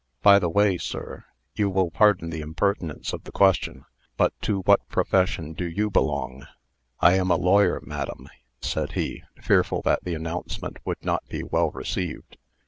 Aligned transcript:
"By 0.23 0.39
the 0.39 0.49
way, 0.49 0.79
sir 0.79 1.25
you 1.53 1.69
will 1.69 1.91
pardon 1.91 2.31
the 2.31 2.41
impertinence 2.41 3.13
of 3.13 3.23
the 3.23 3.31
question 3.31 3.85
but 4.17 4.33
to 4.41 4.61
what 4.61 4.89
profession 4.89 5.53
do 5.53 5.69
you 5.69 5.91
belong?" 5.91 6.47
"I 7.01 7.13
am 7.13 7.29
a 7.29 7.35
lawyer, 7.35 7.79
madam," 7.83 8.27
said 8.61 8.93
he, 8.93 9.21
fearful 9.43 9.83
that 9.83 10.03
the 10.03 10.15
announcement 10.15 10.77
would 10.85 11.05
not 11.05 11.27
be 11.29 11.43
well 11.43 11.69
received. 11.69 12.37